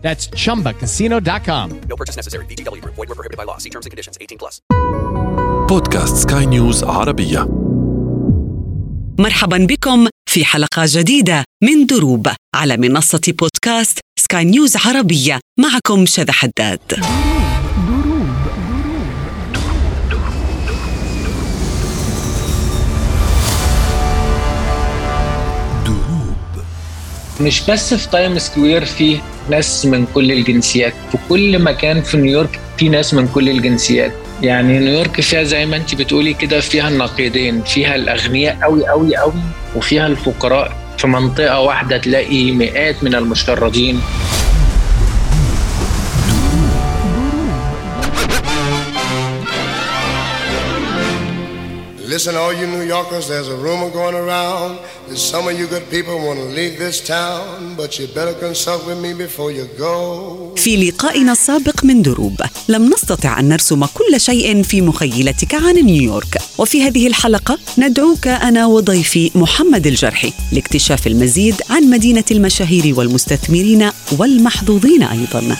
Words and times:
That's 0.00 0.28
chumbacasino.com. 0.30 1.80
No 1.88 1.96
purchase 1.96 2.16
necessary. 2.16 2.46
VGW 2.46 2.80
Group. 2.80 2.94
Void 2.94 3.08
were 3.08 3.14
prohibited 3.14 3.36
by 3.36 3.44
law. 3.44 3.58
See 3.58 3.70
terms 3.70 3.86
and 3.86 3.90
conditions. 3.90 4.16
18 4.20 4.38
plus. 4.38 4.60
بودكاست 5.68 6.16
سكاي 6.30 6.46
نيوز 6.46 6.84
عربية 6.84 7.48
مرحبا 9.18 9.58
بكم 9.58 10.08
في 10.30 10.44
حلقة 10.44 10.82
جديدة 10.86 11.44
من 11.64 11.86
دروب 11.86 12.28
على 12.54 12.76
منصة 12.76 13.20
بودكاست 13.38 13.98
سكاي 14.18 14.44
نيوز 14.44 14.76
عربية 14.76 15.40
معكم 15.58 16.06
شذى 16.06 16.32
حداد 16.32 16.80
مش 27.40 27.62
بس 27.70 27.94
في 27.94 28.10
Times 28.10 28.38
Square 28.38 28.84
في 28.84 29.18
ناس 29.50 29.86
من 29.86 30.06
كل 30.14 30.32
الجنسيات 30.32 30.92
في 31.12 31.18
كل 31.28 31.58
مكان 31.58 32.02
في 32.02 32.16
نيويورك 32.16 32.60
في 32.78 32.88
ناس 32.88 33.14
من 33.14 33.28
كل 33.28 33.48
الجنسيات. 33.48 34.12
يعني 34.42 34.78
نيويورك 34.78 35.20
فيها 35.20 35.42
زي 35.42 35.66
ما 35.66 35.76
انت 35.76 35.94
بتقولي 35.94 36.34
كده 36.34 36.60
فيها 36.60 36.88
النقيضين 36.88 37.62
فيها 37.62 37.94
الأغنياء 37.94 38.58
قوي 38.62 38.86
قوي 38.88 39.16
قوي 39.16 39.32
وفيها 39.76 40.06
الفقراء. 40.06 40.76
في 40.98 41.06
منطقة 41.06 41.60
واحدة 41.60 41.96
تلاقي 41.98 42.50
مئات 42.52 43.04
من 43.04 43.14
المشردين 43.14 44.00
Listen, 52.18 52.34
all 52.34 52.52
you 52.52 52.66
New 52.66 52.86
Yorkers, 52.96 53.28
there's 53.28 53.50
a 53.56 53.58
rumor 53.66 53.90
going 53.90 54.16
around 54.24 54.70
that 55.08 55.18
some 55.32 55.44
of 55.48 55.54
you 55.58 55.66
good 55.74 55.86
people 55.88 56.16
want 56.26 56.38
to 56.40 56.48
leave 56.58 56.74
this 56.76 56.96
town, 57.16 57.76
but 57.80 57.90
you 57.96 58.04
better 58.18 58.34
consult 58.46 58.80
with 58.88 58.98
me 59.04 59.10
before 59.14 59.52
you 59.52 59.66
go. 59.78 60.54
في 60.56 60.76
لقائنا 60.76 61.32
السابق 61.32 61.84
من 61.84 62.02
دروب 62.02 62.42
لم 62.68 62.90
نستطع 62.92 63.40
أن 63.40 63.48
نرسم 63.48 63.84
كل 63.84 64.20
شيء 64.20 64.62
في 64.62 64.80
مخيلتك 64.80 65.54
عن 65.54 65.74
نيويورك 65.74 66.38
وفي 66.58 66.82
هذه 66.82 67.06
الحلقة 67.06 67.58
ندعوك 67.78 68.26
أنا 68.28 68.66
وضيفي 68.66 69.30
محمد 69.34 69.86
الجرحي 69.86 70.32
لاكتشاف 70.52 71.06
المزيد 71.06 71.54
عن 71.70 71.82
مدينة 71.82 72.24
المشاهير 72.30 72.98
والمستثمرين 72.98 73.90
والمحظوظين 74.18 75.02
أيضاً 75.02 75.56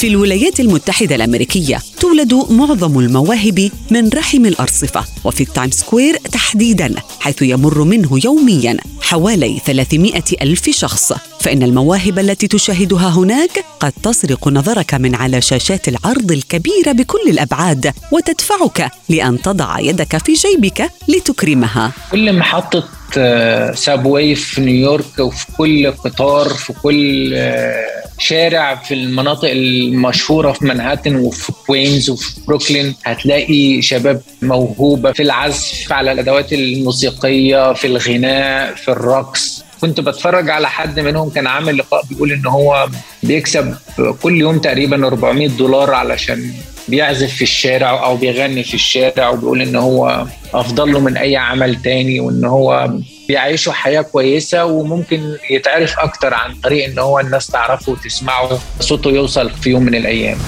في 0.00 0.08
الولايات 0.08 0.60
المتحدة 0.60 1.14
الأمريكية 1.14 1.78
تولد 2.00 2.34
معظم 2.34 2.98
المواهب 2.98 3.70
من 3.90 4.08
رحم 4.08 4.46
الأرصفة 4.46 5.04
وفي 5.24 5.40
ال 5.40 5.45
Times 5.45 5.70
Square 5.70 6.16
تحديداً 6.16 6.94
حيث 7.20 7.42
يمر 7.42 7.84
منه 7.84 8.20
يومياً 8.24 8.76
حوالي 9.02 9.60
300 9.66 10.22
ألف 10.42 10.70
شخص. 10.70 11.12
فإن 11.40 11.62
المواهب 11.62 12.18
التي 12.18 12.48
تشاهدها 12.48 13.08
هناك 13.08 13.64
قد 13.80 13.92
تسرق 14.02 14.48
نظرك 14.48 14.94
من 14.94 15.14
على 15.14 15.40
شاشات 15.40 15.88
العرض 15.88 16.32
الكبيرة 16.32 16.92
بكل 16.92 17.28
الأبعاد 17.28 17.92
وتدفعك 18.12 18.90
لأن 19.08 19.42
تضع 19.42 19.80
يدك 19.80 20.16
في 20.16 20.32
جيبك 20.32 20.90
لتكرمها. 21.08 21.92
كل 22.12 22.32
محطة 22.32 22.99
subway 23.74 24.34
في 24.34 24.60
نيويورك 24.60 25.18
وفي 25.18 25.46
كل 25.58 25.90
قطار 25.92 26.48
في 26.48 26.72
كل 26.72 27.32
آه، 27.34 27.84
شارع 28.18 28.74
في 28.74 28.94
المناطق 28.94 29.48
المشهورة 29.50 30.52
في 30.52 30.64
منهاتن 30.64 31.16
وفي 31.16 31.52
كوينز 31.66 32.10
وفي 32.10 32.40
بروكلين 32.48 32.94
هتلاقي 33.04 33.82
شباب 33.82 34.22
موهوبة 34.42 35.12
في 35.12 35.22
العزف 35.22 35.92
على 35.92 36.12
الأدوات 36.12 36.52
الموسيقية 36.52 37.72
في 37.72 37.86
الغناء 37.86 38.74
في 38.74 38.90
الرقص. 38.90 39.64
كنت 39.80 40.00
بتفرج 40.00 40.50
على 40.50 40.68
حد 40.70 41.00
منهم 41.00 41.30
كان 41.30 41.46
عامل 41.46 41.78
لقاء 41.78 42.04
بيقول 42.10 42.32
إن 42.32 42.46
هو 42.46 42.88
بيكسب 43.22 43.74
كل 44.22 44.40
يوم 44.40 44.58
تقريبا 44.58 45.06
400 45.06 45.48
دولار 45.48 45.94
علشان 45.94 46.52
بيعزف 46.90 47.34
في 47.34 47.42
الشارع 47.42 48.04
أو 48.04 48.16
بيغني 48.16 48.64
في 48.64 48.74
الشارع 48.74 49.28
وبيقول 49.28 49.62
إن 49.62 49.76
هو 49.76 50.26
أفضل 50.54 50.92
له 50.92 51.00
من 51.00 51.16
أي 51.16 51.36
عمل 51.36 51.82
تاني 51.82 52.20
وإن 52.20 52.44
هو 52.44 52.90
بيعيشوا 53.28 53.72
حياة 53.72 54.02
كويسة 54.02 54.64
وممكن 54.64 55.36
يتعرف 55.50 55.98
أكتر 55.98 56.34
عن 56.34 56.54
طريق 56.54 56.84
إن 56.84 56.98
هو 56.98 57.20
الناس 57.20 57.46
تعرفه 57.46 57.92
وتسمعه 57.92 58.58
صوته 58.80 59.10
يوصل 59.10 59.50
في 59.50 59.70
يوم 59.70 59.82
من 59.82 59.94
الأيام. 59.94 60.38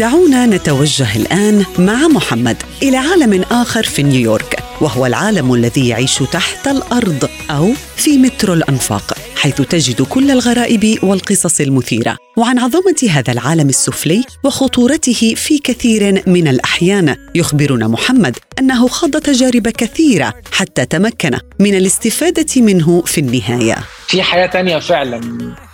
دعونا 0.00 0.46
نتوجه 0.46 1.16
الآن 1.16 1.64
مع 1.78 2.08
محمد 2.08 2.56
إلى 2.82 2.96
عالم 2.96 3.42
آخر 3.42 3.82
في 3.82 4.02
نيويورك 4.02 4.62
وهو 4.80 5.06
العالم 5.06 5.54
الذي 5.54 5.88
يعيش 5.88 6.18
تحت 6.18 6.68
الأرض 6.68 7.28
أو 7.50 7.72
في 7.96 8.18
مترو 8.18 8.54
الأنفاق 8.54 9.14
حيث 9.36 9.62
تجد 9.62 10.02
كل 10.02 10.30
الغرائب 10.30 10.98
والقصص 11.02 11.60
المثيرة. 11.60 12.16
وعن 12.36 12.58
عظمة 12.58 13.10
هذا 13.10 13.32
العالم 13.32 13.68
السفلي 13.68 14.24
وخطورته 14.44 15.34
في 15.36 15.58
كثير 15.58 16.22
من 16.26 16.48
الأحيان 16.48 17.16
يخبرنا 17.34 17.88
محمد 17.88 18.36
أنه 18.58 18.88
خاض 18.88 19.10
تجارب 19.10 19.68
كثيرة 19.68 20.34
حتى 20.52 20.84
تمكن 20.84 21.38
من 21.58 21.74
الاستفادة 21.74 22.62
منه 22.62 23.02
في 23.06 23.20
النهاية. 23.20 23.76
في 24.06 24.22
حياة 24.22 24.46
تانية 24.46 24.78
فعلا 24.78 25.20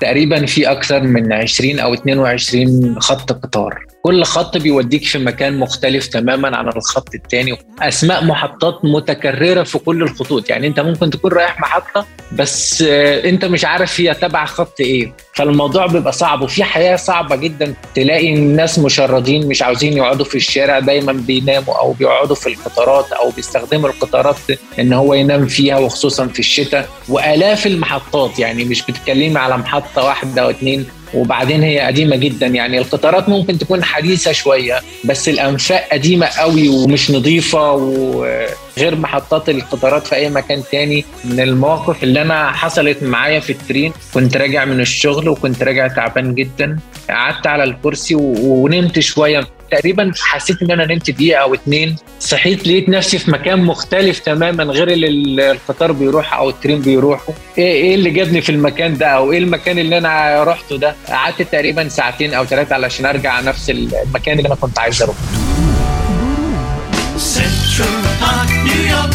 تقريبا 0.00 0.46
في 0.46 0.70
أكثر 0.70 1.02
من 1.02 1.32
20 1.32 1.78
أو 1.78 1.94
22 1.94 3.00
خط 3.00 3.32
قطار. 3.32 3.85
كل 4.06 4.24
خط 4.24 4.56
بيوديك 4.56 5.04
في 5.04 5.18
مكان 5.18 5.58
مختلف 5.58 6.06
تماما 6.06 6.56
عن 6.56 6.68
الخط 6.68 7.14
التاني. 7.14 7.58
أسماء 7.82 8.24
محطات 8.24 8.84
متكررة 8.84 9.62
في 9.62 9.78
كل 9.78 10.02
الخطوط. 10.02 10.50
يعني 10.50 10.66
أنت 10.66 10.80
ممكن 10.80 11.10
تكون 11.10 11.32
رايح 11.32 11.60
محطة 11.60 12.06
بس 12.32 12.82
آه، 12.82 13.28
أنت 13.28 13.44
مش 13.44 13.64
عارف 13.64 14.00
هي 14.00 14.14
تبع 14.14 14.44
خط 14.44 14.80
إيه. 14.80 15.12
فالموضوع 15.34 15.86
بيبقى 15.86 16.12
صعب 16.12 16.42
وفي 16.42 16.64
حياة 16.64 16.96
صعبة 16.96 17.36
جدا. 17.36 17.74
تلاقي 17.94 18.34
الناس 18.34 18.78
مشردين 18.78 19.48
مش 19.48 19.62
عاوزين 19.62 19.92
يقعدوا 19.92 20.24
في 20.24 20.34
الشارع 20.34 20.78
دايما 20.78 21.12
بيناموا 21.12 21.78
أو 21.78 21.92
بيقعدوا 21.92 22.36
في 22.36 22.46
القطارات 22.46 23.12
أو 23.12 23.30
بيستخدموا 23.30 23.88
القطارات 23.88 24.36
إن 24.80 24.92
هو 24.92 25.14
ينام 25.14 25.46
فيها 25.46 25.78
وخصوصا 25.78 26.26
في 26.26 26.38
الشتاء. 26.38 26.88
وآلاف 27.08 27.66
المحطات 27.66 28.38
يعني 28.38 28.64
مش 28.64 28.82
بتتكلمي 28.82 29.38
على 29.38 29.56
محطة 29.56 30.04
واحدة 30.04 30.42
أو 30.42 30.50
اتنين. 30.50 30.86
وبعدين 31.14 31.62
هي 31.62 31.80
قديمة 31.80 32.16
جدا. 32.16 32.46
يعني 32.46 32.78
القطارات 32.78 33.28
ممكن 33.28 33.58
تكون 33.58 33.84
حديثة 33.84 34.32
شوية 34.32 34.80
بس 35.04 35.28
الأنفاق 35.28 35.88
قديمة 35.92 36.26
قوي 36.26 36.68
ومش 36.68 37.10
نظيفة 37.10 37.72
وغير 37.72 38.96
محطات 38.96 39.48
القطارات 39.48 40.06
في 40.06 40.14
أي 40.14 40.30
مكان 40.30 40.62
تاني. 40.72 41.04
من 41.24 41.40
المواقف 41.40 42.02
اللي 42.02 42.22
أنا 42.22 42.52
حصلت 42.52 43.02
معايا 43.02 43.40
في 43.40 43.50
الترين 43.50 43.92
كنت 44.14 44.36
راجع 44.36 44.64
من 44.64 44.80
الشغل 44.80 45.28
وكنت 45.28 45.62
راجع 45.62 45.88
تعبان 45.88 46.34
جدا. 46.34 46.78
قعدت 47.10 47.46
على 47.46 47.64
الكرسي 47.64 48.14
ونمت 48.14 48.98
شوية. 48.98 49.55
تقريبا 49.70 50.12
حسيت 50.20 50.62
إن 50.62 50.70
أنا 50.70 50.86
نمت 50.86 51.10
دقيقة 51.10 51.40
أو 51.42 51.54
اتنين 51.54 51.96
صحيت 52.20 52.66
لقيت 52.66 52.88
نفسي 52.88 53.18
في 53.18 53.30
مكان 53.30 53.58
مختلف 53.64 54.18
تماما 54.18 54.64
غير 54.64 54.88
اللي 54.88 55.06
ال- 55.08 55.40
القطار 55.40 55.92
بيروح 55.92 56.34
أو 56.34 56.50
الترين 56.50 56.80
بيروحوا 56.80 57.34
إيه 57.58 57.72
إيه 57.72 57.94
اللي 57.94 58.10
جابني 58.10 58.40
في 58.40 58.52
المكان 58.52 58.96
ده 58.98 59.06
أو 59.06 59.32
إيه 59.32 59.38
المكان 59.38 59.78
اللي 59.78 59.98
أنا 59.98 60.44
رحته 60.44 60.76
ده 60.78 60.94
قعدت 61.08 61.42
تقريبا 61.42 61.88
ساعتين 61.88 62.34
أو 62.34 62.44
ثلاثة 62.44 62.74
علشان 62.74 63.06
أرجع 63.06 63.40
نفس 63.40 63.70
المكان 63.70 64.38
اللي 64.38 64.46
أنا 64.48 64.54
كنت 64.56 64.78
عايز 64.78 65.02
أروحه 65.02 65.18
Central 67.16 67.96
Park, 68.22 68.50
New 68.68 68.82
York. 68.94 69.14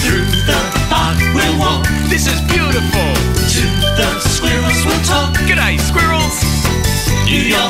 Through 0.00 0.26
the 0.50 0.60
park 0.92 1.18
we'll 1.36 1.56
walk. 1.64 1.84
This 2.12 2.24
is 2.32 2.38
beautiful. 2.54 3.10
To 3.54 3.62
the 3.98 4.08
squirrels 4.34 4.80
we'll 4.86 5.04
talk. 5.12 5.30
G'day, 5.48 5.74
squirrels. 5.88 6.36
New 7.30 7.44
York, 7.56 7.69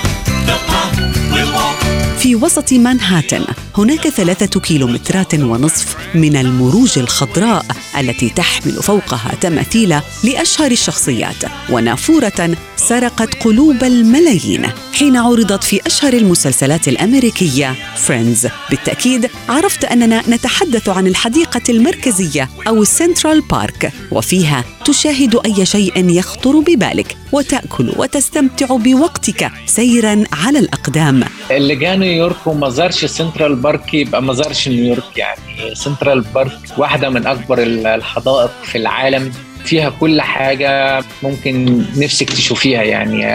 في 2.31 2.37
وسط 2.37 2.73
مانهاتن. 2.73 3.44
هناك 3.79 4.09
ثلاثة 4.09 4.61
كيلومترات 4.61 5.35
ونصف 5.35 5.97
من 6.15 6.37
المروج 6.37 6.99
الخضراء 6.99 7.67
التي 7.99 8.29
تحمل 8.29 8.82
فوقها 8.82 9.35
تماثيل 9.41 10.00
لأشهر 10.25 10.71
الشخصيات. 10.71 11.44
ونافورة 11.71 12.56
سرقت 12.77 13.35
قلوب 13.44 13.85
الملايين. 13.85 14.67
حين 15.00 15.17
عرضت 15.17 15.64
في 15.64 15.81
أشهر 15.87 16.12
المسلسلات 16.12 16.88
الأمريكية 16.88 17.75
Friends 17.97 18.49
بالتأكيد 18.70 19.31
عرفت 19.49 19.85
أننا 19.85 20.23
نتحدث 20.29 20.88
عن 20.88 21.06
الحديقة 21.06 21.61
المركزية 21.69 22.49
أو 22.69 22.82
ال 22.82 22.90
Central 22.90 23.41
Park 23.41 23.93
وفيها 24.11 24.64
تشاهد 24.85 25.41
أي 25.47 25.67
شيء 25.67 26.11
يخطر 26.11 26.58
ببالك 26.58 27.17
وتأكل 27.32 27.93
وتستمتع 27.97 28.67
بوقتك 28.76 29.50
سيرا 29.67 30.25
على 30.32 30.58
الأقدام. 30.58 31.25
اللي 31.50 31.76
جه 31.76 31.96
نيويورك 31.96 32.46
وما 32.46 32.69
زارش 32.69 33.05
Central 33.05 33.55
Park 33.56 33.94
يبقى 33.94 34.23
ما 34.23 34.32
زارش 34.35 34.69
نيويورك 34.69 35.17
يعني. 35.17 35.75
Central 35.75 36.21
Park 36.21 36.59
واحدة 36.79 37.08
من 37.11 37.26
أكبر 37.26 37.62
الحدائق 37.62 38.50
في 38.64 38.79
العالم. 38.79 39.32
فيها 39.64 39.91
كل 39.91 40.20
حاجة 40.20 41.03
ممكن 41.23 41.85
نفسك 41.96 42.31
تشوفيها 42.31 42.82
يعني 42.82 43.26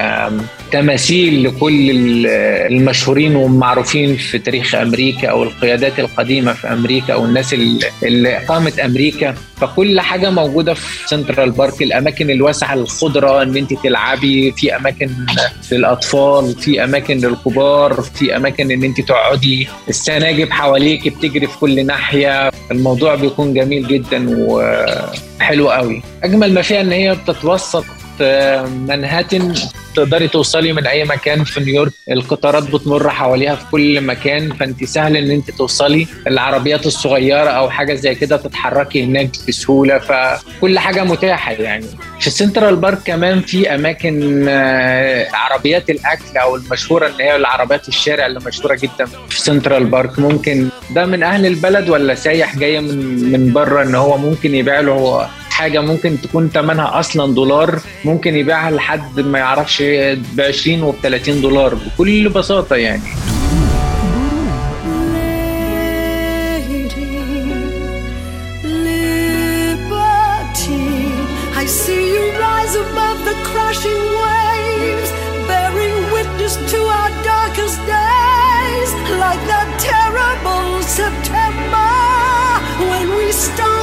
تماثيل 0.71 1.43
لكل 1.43 1.89
ال- 1.91 2.27
المشهورين 2.73 3.35
والمعروفين 3.35 4.15
في 4.15 4.39
تاريخ 4.39 4.75
أمريكا 4.75 5.27
أو 5.27 5.43
القيادات 5.43 5.99
القديمة 5.99 6.53
في 6.53 6.67
أمريكا 6.73 7.13
أو 7.13 7.25
الناس 7.25 7.53
ال- 7.53 7.79
اللي 8.03 8.37
قامت 8.37 8.79
أمريكا. 8.79 9.35
فكل 9.57 9.99
حاجة 10.01 10.29
موجودة 10.29 10.73
في 10.73 11.07
سنترال 11.07 11.51
بارك 11.51 11.81
الأماكن 11.81 12.29
الواسعة 12.29 12.75
للخضرة 12.75 13.43
إن 13.43 13.57
أنت 13.57 13.73
تلعبي 13.83 14.51
في 14.51 14.75
أماكن 14.75 15.09
للأطفال 15.71 16.55
في 16.59 16.83
أماكن 16.83 17.17
للكبار 17.17 17.93
في 18.01 18.35
أماكن 18.35 18.71
إن 18.71 18.83
أنت 18.83 19.01
تقعدي. 19.01 19.67
السناجب 19.89 20.51
حواليك 20.51 21.07
بتجري 21.07 21.47
في 21.47 21.57
كل 21.57 21.85
ناحية. 21.85 22.51
الموضوع 22.71 23.15
بيكون 23.15 23.53
جميل 23.53 23.87
جدا 23.87 24.25
وحلو 25.39 25.69
قوي. 25.69 26.01
أجمل 26.23 26.53
ما 26.53 26.61
فيها 26.61 26.81
إن 26.81 26.91
هي 26.91 27.15
بتتوسط 27.15 27.85
آه، 28.21 28.65
منهاتن 28.65 29.53
تقدري 29.95 30.27
توصلي 30.27 30.73
من 30.73 30.87
أي 30.87 31.03
مكان 31.03 31.43
في 31.43 31.59
نيويورك. 31.59 31.91
القطارات 32.11 32.63
بتمر 32.63 33.09
حواليها 33.09 33.55
في 33.55 33.65
كل 33.71 34.01
مكان 34.01 34.53
فأنت 34.53 34.83
سهل 34.83 35.17
إن 35.17 35.31
أنت 35.31 35.51
توصلي. 35.51 36.07
العربيات 36.27 36.85
الصغيرة 36.85 37.49
أو 37.49 37.69
حاجة 37.69 37.93
زي 37.93 38.15
كده 38.15 38.37
تتحركي 38.37 39.03
هناك 39.03 39.29
بسهولة 39.47 39.97
فكل 39.99 40.79
حاجة 40.79 41.03
متاحة 41.03 41.51
يعني. 41.51 41.85
في 42.19 42.29
سنترال 42.29 42.75
بارك 42.75 42.97
كمان 43.05 43.41
في 43.41 43.75
أماكن 43.75 44.45
آه، 44.49 45.27
عربيات 45.33 45.89
الأكل 45.89 46.37
أو 46.37 46.55
المشهورة 46.55 47.07
ان 47.07 47.21
هي 47.21 47.35
العربيات 47.35 47.87
الشارع 47.87 48.25
اللي 48.25 48.39
مشهورة 48.45 48.75
جدا 48.75 49.05
في 49.29 49.39
سنترال 49.41 49.85
بارك. 49.85 50.19
ممكن 50.19 50.69
ده 50.91 51.05
من 51.05 51.23
أهل 51.23 51.45
البلد 51.45 51.89
ولا 51.89 52.15
سايح 52.15 52.55
جاي 52.55 52.81
من 52.81 53.15
من 53.31 53.53
بره 53.53 53.83
إن 53.83 53.95
هو 53.95 54.17
ممكن 54.17 54.55
يبيع 54.55 54.79
له؟ 54.79 55.29
حاجة 55.55 55.79
ممكن 55.81 56.21
تكون 56.21 56.49
ثمنها 56.49 56.99
أصلا 56.99 57.33
دولار 57.33 57.79
ممكن 58.05 58.35
يبيعها 58.35 58.71
لحد 58.71 59.19
ما 59.19 59.39
يعرفش 59.39 59.81
ب 60.35 60.41
20 60.41 60.83
وب 60.83 60.95
30 61.03 61.41
دولار 61.41 61.75
بكل 61.75 62.29
بساطة 62.29 62.75
يعني 62.75 63.01
Stop! 83.35 83.74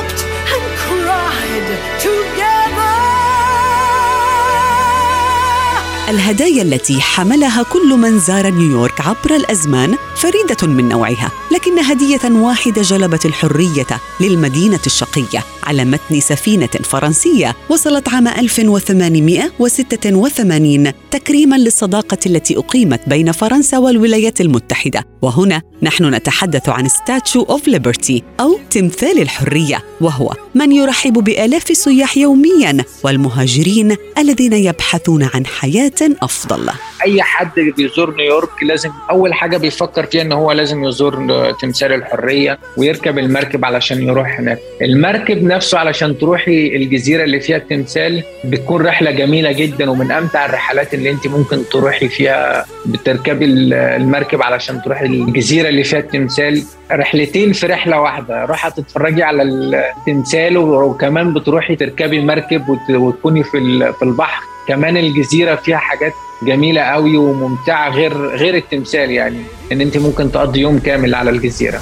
الهدايا 6.09 6.63
التي 6.63 7.01
حملها 7.01 7.63
كل 7.63 7.95
من 7.99 8.19
زار 8.19 8.51
نيويورك 8.51 9.01
عبر 9.01 9.37
الأزمان 9.37 9.97
فريدة 10.17 10.67
من 10.67 10.89
نوعها 10.89 11.31
لكن 11.53 11.79
هدية 11.79 12.21
واحدة 12.25 12.83
جلبت 12.83 13.27
الحرية 13.27 13.87
للمدينة 14.21 14.81
الشقية 14.87 15.45
على 15.63 15.85
متن 15.85 16.21
سفينة 16.21 16.67
فرنسية 16.67 17.57
وصلت 17.69 18.09
عام 18.09 18.29
1886 18.29 20.93
تكريما 21.11 21.57
للصداقة 21.57 22.19
التي 22.27 22.59
أقيمت 22.59 23.01
بين 23.07 23.33
فرنسا 23.33 23.79
والولايات 23.79 24.41
المتحدة. 24.41 25.12
وهنا 25.23 25.63
نحن 25.83 26.15
نتحدث 26.15 26.69
عن 26.69 26.89
Statue 26.89 27.43
of 27.43 27.69
Liberty 27.69 28.23
أو 28.41 28.59
تمثال 28.71 29.23
الحرية 29.23 29.85
وهو 30.01 30.35
من 30.55 30.73
يرحب 30.73 31.13
بآلاف 31.13 31.71
السياح 31.71 32.17
يوميا 32.17 32.85
والمهاجرين 33.05 33.97
الذين 34.19 34.53
يبحثون 34.53 35.23
عن 35.23 35.47
حياة 35.47 36.17
أفضل. 36.23 36.71
أي 37.05 37.23
حد 37.23 37.61
بيزور 37.77 38.15
نيويورك 38.17 38.63
لازم 38.63 38.91
أول 39.11 39.35
حاجة 39.35 39.57
بيفكر 39.57 40.07
فيها 40.07 40.23
إن 40.23 40.33
هو 40.33 40.53
لازم 40.53 40.85
يزور 40.85 41.15
تمثال 41.61 41.93
الحرية 41.93 42.59
ويركب 42.77 43.19
المركب 43.19 43.65
علشان 43.65 44.03
يروح 44.03 44.41
هناك. 44.41 44.59
المركب 44.83 45.43
نفسه 45.43 45.79
علشان 45.79 46.19
تروحي 46.19 46.77
الجزيرة 46.77 47.25
اللي 47.25 47.41
فيها 47.41 47.57
التمثال 47.57 48.23
بتكون 48.45 48.87
رحلة 48.87 49.11
جميلة 49.11 49.53
جدا 49.53 49.91
ومن 49.91 50.11
أمتع 50.13 50.47
الرحلات 50.47 50.95
اللي 50.95 51.11
أنت 51.11 51.27
ممكن 51.27 51.63
تروحي 51.73 52.09
فيها 52.09 52.65
بتركبي 52.87 53.45
المركب 53.45 54.43
علشان 54.43 54.83
تروحي 54.83 55.07
الجزيرة 55.07 55.69
اللي 55.69 55.85
فيها 55.85 55.99
التمثال. 55.99 56.63
رحلتين 56.93 57.53
في 57.53 57.67
رحلة 57.67 58.01
واحدة 58.01 58.45
رايحه 58.45 58.69
تتفرجي 58.69 59.23
على 59.23 59.43
التمثال 59.43 60.57
وكمان 60.59 61.35
بتروحي 61.35 61.77
تركبي 61.77 62.21
مركب 62.21 62.69
وت- 62.69 62.91
وتكوني 62.97 63.43
في 63.45 63.59
البحر. 64.03 64.43
كمان 64.69 64.97
الجزيرة 64.97 65.55
فيها 65.55 65.77
حاجات 65.77 66.13
جميلة 66.47 66.81
قوي 66.81 67.17
وممتعة 67.17 67.91
غير 67.91 68.27
غير 68.37 68.57
التمثال 68.57 69.11
يعني 69.11 69.43
إن 69.73 69.81
أنت 69.81 69.97
ممكن 69.97 70.33
تقضي 70.33 70.61
يوم 70.61 70.79
كامل 70.79 71.15
على 71.15 71.31
الجزيرة. 71.31 71.81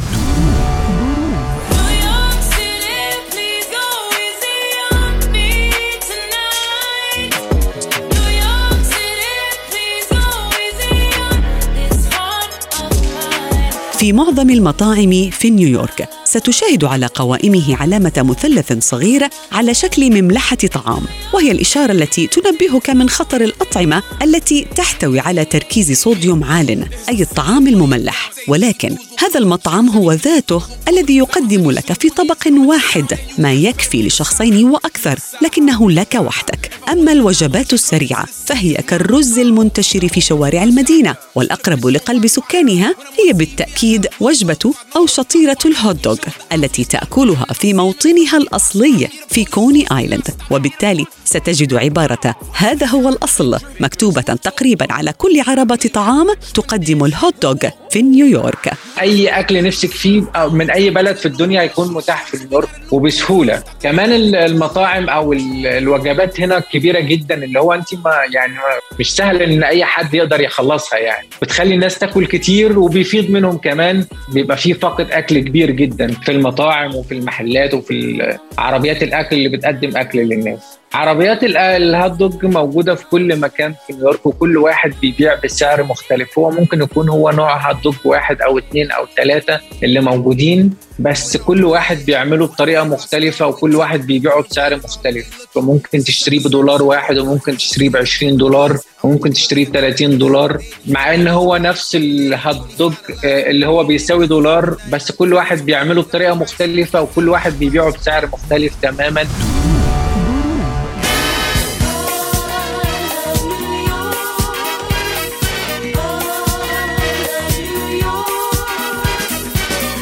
في 13.99 14.13
معظم 14.13 14.51
المطاعم 14.51 15.31
في 15.31 15.51
نيويورك 15.51 16.20
ستشاهد 16.31 16.85
على 16.85 17.07
قوائمه 17.07 17.77
علامة 17.77 18.13
مثلث 18.17 18.73
صغير 18.89 19.29
على 19.53 19.75
شكل 19.75 20.23
مملحة 20.23 20.57
طعام 20.57 21.03
وهي 21.35 21.51
الإشارة 21.51 21.93
التي 21.93 22.27
تنبهك 22.27 22.91
من 22.91 23.09
خطر 23.09 23.41
الأطعمة 23.41 24.03
التي 24.23 24.67
تحتوي 24.77 25.21
على 25.21 25.45
تركيز 25.45 25.93
صوديوم 25.93 26.45
عال 26.45 26.89
أي 27.09 27.23
الطعام 27.23 27.69
المملح. 27.69 28.31
ولكن 28.49 28.97
هذا 29.19 29.39
المطعم 29.39 29.89
هو 29.89 30.13
ذاته 30.13 30.63
الذي 30.89 31.17
يقدم 31.17 31.71
لك 31.71 31.93
في 31.93 32.11
طبق 32.11 32.47
واحد 32.67 33.19
ما 33.39 33.53
يكفي 33.53 34.07
لشخصين 34.07 34.69
وأكثر 34.71 35.19
لكنه 35.43 35.91
لك 35.91 36.15
وحدك. 36.15 36.71
أما 36.89 37.13
الوجبات 37.13 37.73
السريعة 37.73 38.27
فهي 38.47 38.75
كالرز 38.75 39.39
المنتشر 39.39 40.09
في 40.09 40.21
شوارع 40.21 40.63
المدينة 40.63 41.15
والأقرب 41.35 41.87
لقلب 41.87 42.27
سكانها 42.27 42.95
هي 43.25 43.33
بالتأكيد 43.33 44.07
وجبة 44.21 44.75
أو 44.97 45.07
شطيرة 45.07 45.59
الهوت 45.65 46.05
دوغ. 46.05 46.20
التي 46.53 46.85
تأكلها 46.85 47.47
في 47.53 47.75
موطنها 47.75 48.37
الأصلي 48.37 49.09
في 49.29 49.45
كوني 49.45 49.87
آيلاند. 49.99 50.29
وبالتالي 50.51 51.05
ستجد 51.25 51.75
عبارة 51.75 52.35
هذا 52.55 52.87
هو 52.87 53.09
الأصل 53.09 53.59
مكتوبة 53.81 54.21
تقريبا 54.21 54.93
على 54.93 55.13
كل 55.13 55.43
عربة 55.49 55.91
طعام 55.95 56.27
تقدم 56.55 57.05
الهوت 57.05 57.35
دوغ 57.43 57.57
في 57.91 58.03
نيويورك. 58.03 58.73
أي 59.01 59.29
أكل 59.29 59.63
نفسك 59.65 59.91
فيه 59.91 60.23
أو 60.37 60.51
من 60.51 60.71
أي 60.71 60.91
بلد 60.91 61.17
في 61.17 61.27
الدنيا 61.27 61.63
يكون 61.63 61.93
متاح 61.95 62.27
في 62.27 62.37
نيويورك 62.37 62.69
وبسهولة. 62.91 63.63
كمان 63.83 64.13
ال- 64.13 64.37
المطاعم 64.37 65.11
ال- 65.33 65.67
الوجبات 65.67 66.41
هنا 66.41 66.59
كبيرة 66.59 67.01
جدا 67.01 67.45
اللي 67.45 67.61
هو 67.61 67.73
أنت 67.73 67.95
ما 67.95 68.13
يعني 68.35 68.53
مش 69.01 69.13
سهل 69.17 69.43
إن 69.43 69.63
أي 69.63 69.85
حد 69.85 70.15
يقدر 70.15 70.41
يخلصها 70.41 70.99
يعني. 70.99 71.29
بتخلي 71.43 71.75
الناس 71.75 71.99
تاكل 71.99 72.27
كتير 72.27 72.79
وبيفيض 72.79 73.31
منهم 73.31 73.59
كمان 73.59 74.05
بيبقى 74.35 74.57
في 74.57 74.75
فاقد 74.75 75.11
أكل 75.11 75.39
كبير 75.39 75.71
جدا. 75.71 76.10
في 76.13 76.33
المطاعم 76.33 76.95
وفي 76.95 77.15
المحلات 77.15 77.75
وفي 77.75 78.39
عربيات 78.59 79.03
الأكل 79.03 79.37
اللي 79.37 79.49
بتقدم 79.49 79.97
أكل 79.97 80.19
للناس. 80.19 80.80
عربيات 80.95 81.45
ال- 81.45 81.57
الهوت 81.57 82.13
دوج 82.13 82.45
موجودة 82.45 82.95
في 82.95 83.05
كل 83.07 83.37
مكان 83.41 83.75
في 83.87 83.93
نيويورك 83.93 84.27
وكل 84.27 84.57
واحد 84.59 84.95
بيبيع 85.01 85.35
بسعر 85.45 85.83
مختلف. 85.83 86.39
هو 86.39 86.51
ممكن 86.51 86.83
يكون 86.83 87.09
هو 87.09 87.31
نوع 87.31 87.71
هوت 87.71 87.85
دوج 87.85 87.95
واحد 88.05 88.43
أو 88.43 88.59
اتنين 88.59 88.91
أو 88.91 89.07
ثلاثة 89.17 89.61
اللي 89.83 90.01
موجودين 90.01 90.75
بس 90.99 91.37
كل 91.37 91.65
واحد 91.65 91.99
بيعمله 92.07 92.47
بطريقة 92.47 92.85
مختلفة 92.85 93.47
وكل 93.47 93.77
واحد 93.77 94.07
بيبيعه 94.07 94.43
بسعر 94.43 94.77
مختلف. 94.77 95.47
ممكن 95.57 95.99
تشتريه 95.99 96.41
بدولار 96.45 96.83
واحد 96.83 97.19
وممكن 97.19 97.57
تشتريه 97.57 97.89
ب 97.91 97.97
20 97.97 98.37
دولار 98.37 98.77
وممكن 99.03 99.31
تشتريه 99.33 99.67
ب 99.67 99.73
30 99.73 100.19
دولار. 100.19 100.59
مع 100.87 101.15
إن 101.15 101.29
هو 101.29 101.57
نفس 101.57 101.97
الهوت 101.97 102.69
دوج 102.79 102.93
آه، 103.25 103.51
اللي 103.51 103.67
هو 103.67 103.85
بيساوي 103.85 104.27
دولار 104.27 104.77
بس 104.93 105.13
كل 105.13 105.35
واحد 105.35 105.59
بيعمله 105.67 106.03
بطريقة 106.03 106.35
مختلفة 106.35 107.03
وكل 107.03 107.29
واحد 107.29 107.59
بيبيعه 107.59 107.93
بسعر 107.93 108.27
مختلف 108.27 108.75
تماما. 108.83 109.25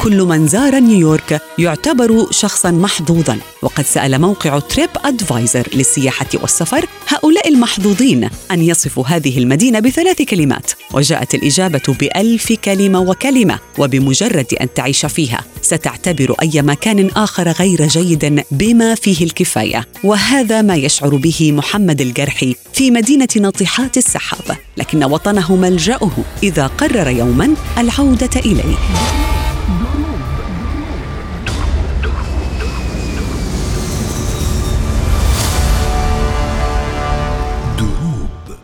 كل 0.03 0.21
من 0.21 0.47
زار 0.47 0.79
نيويورك 0.79 1.41
يعتبر 1.57 2.27
شخصا 2.31 2.71
محظوظا. 2.71 3.37
وقد 3.61 3.85
سأل 3.85 4.21
موقع 4.21 4.59
TripAdvisor 4.59 5.67
للسياحة 5.73 6.27
والسفر 6.33 6.85
هؤلاء 7.07 7.49
المحظوظين 7.49 8.29
أن 8.51 8.61
يصفوا 8.61 9.07
هذه 9.07 9.37
المدينة 9.37 9.79
بثلاث 9.79 10.21
كلمات. 10.21 10.71
وجاءت 10.93 11.35
الإجابة 11.35 11.95
بألف 11.99 12.53
كلمة 12.53 12.99
وكلمة 12.99 13.59
وبمجرد 13.77 14.53
أن 14.61 14.73
تعيش 14.73 15.05
فيها 15.05 15.43
ستعتبر 15.61 16.35
أي 16.41 16.61
مكان 16.61 17.09
آخر 17.15 17.51
غير 17.51 17.87
جيد 17.87 18.43
بما 18.51 18.95
فيه 18.95 19.25
الكفاية. 19.25 19.87
وهذا 20.03 20.61
ما 20.61 20.75
يشعر 20.75 21.15
به 21.15 21.51
محمد 21.51 22.01
الجرحي 22.01 22.55
في 22.73 22.91
مدينة 22.91 23.29
ناطحات 23.35 23.97
السحاب. 23.97 24.57
لكن 24.77 25.03
وطنه 25.03 25.55
ملجأه 25.55 26.11
إذا 26.43 26.67
قرر 26.67 27.07
يوما 27.09 27.53
العودة 27.77 28.39
إليه. 28.45 28.75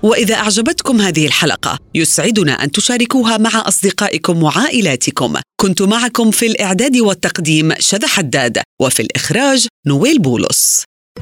وإذا 0.05 0.35
أعجبتكم 0.35 1.01
هذه 1.01 1.25
الحلقة 1.25 1.77
يسعدنا 1.95 2.63
أن 2.63 2.71
تشاركوها 2.71 3.37
مع 3.37 3.63
أصدقائكم 3.67 4.43
وعائلاتكم. 4.43 5.33
كنت 5.61 5.81
معكم 5.81 6.31
في 6.31 6.45
الإعداد 6.45 6.97
والتقديم 6.97 7.73
شذى 7.79 8.07
حداد 8.07 8.61
وفي 8.81 8.99
الإخراج 8.99 9.67
نويل 9.87 10.19
بولس. 10.19 10.83